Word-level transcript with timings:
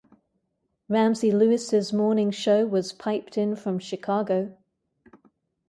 Ramsey 0.89 1.29
Lewis' 1.31 1.93
morning 1.93 2.31
show 2.31 2.65
was 2.65 2.91
piped 2.91 3.37
in 3.37 3.55
from 3.55 3.77
Chicago. 3.77 4.57